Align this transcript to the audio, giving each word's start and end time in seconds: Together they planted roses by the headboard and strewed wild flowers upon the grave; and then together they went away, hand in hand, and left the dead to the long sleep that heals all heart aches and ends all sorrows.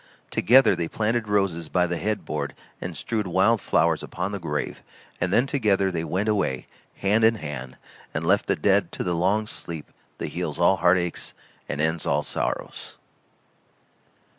Together 0.31 0.75
they 0.75 0.87
planted 0.87 1.27
roses 1.27 1.69
by 1.69 1.85
the 1.85 1.97
headboard 1.97 2.55
and 2.81 2.97
strewed 2.97 3.27
wild 3.27 3.61
flowers 3.61 4.01
upon 4.01 4.31
the 4.31 4.39
grave; 4.39 4.81
and 5.21 5.31
then 5.31 5.45
together 5.45 5.91
they 5.91 6.03
went 6.03 6.27
away, 6.27 6.65
hand 6.95 7.23
in 7.23 7.35
hand, 7.35 7.77
and 8.11 8.25
left 8.25 8.47
the 8.47 8.55
dead 8.55 8.91
to 8.91 9.03
the 9.03 9.13
long 9.13 9.45
sleep 9.45 9.91
that 10.17 10.29
heals 10.29 10.57
all 10.57 10.77
heart 10.77 10.97
aches 10.97 11.35
and 11.69 11.79
ends 11.79 12.07
all 12.07 12.23
sorrows. 12.23 12.97